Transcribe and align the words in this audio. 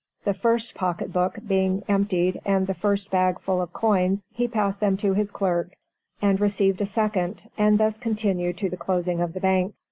The 0.23 0.33
first 0.33 0.73
pocket 0.73 1.13
book 1.13 1.37
being 1.47 1.83
emptied 1.87 2.41
and 2.43 2.65
the 2.65 2.73
first 2.73 3.11
bag 3.11 3.39
full 3.39 3.61
of 3.61 3.71
coins, 3.71 4.27
he 4.31 4.47
passed 4.47 4.79
them 4.79 4.97
to 4.97 5.13
his 5.13 5.29
clerk, 5.29 5.75
and 6.23 6.41
received 6.41 6.81
a 6.81 6.87
second, 6.87 7.47
and 7.55 7.77
thus 7.79 7.99
continued 7.99 8.57
to 8.57 8.69
the 8.71 8.77
closing 8.77 9.21
of 9.21 9.33
the 9.33 9.39
bank. 9.41 9.75